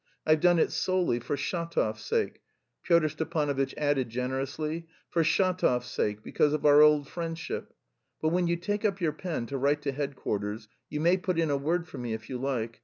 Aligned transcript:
I've 0.25 0.39
done 0.41 0.57
it 0.57 0.71
solely 0.71 1.19
for 1.19 1.35
Shatov's 1.37 2.03
sake," 2.03 2.41
Pyotr 2.81 3.07
Stepanovitch 3.07 3.75
added 3.77 4.09
generously, 4.09 4.87
"for 5.11 5.21
Shatov's 5.23 5.85
sake, 5.85 6.23
because 6.23 6.53
of 6.53 6.65
our 6.65 6.81
old 6.81 7.07
friendship.... 7.07 7.71
But 8.19 8.29
when 8.29 8.47
you 8.47 8.55
take 8.55 8.83
up 8.83 8.99
your 8.99 9.13
pen 9.13 9.45
to 9.45 9.59
write 9.59 9.83
to 9.83 9.91
headquarters, 9.91 10.67
you 10.89 11.01
may 11.01 11.17
put 11.17 11.37
in 11.37 11.51
a 11.51 11.55
word 11.55 11.87
for 11.87 11.99
me, 11.99 12.13
if 12.13 12.31
you 12.31 12.39
like.... 12.39 12.79